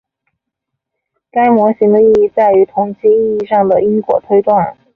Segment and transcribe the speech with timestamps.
[1.29, 4.75] 该模型的意义在于统计意义上的因果推断。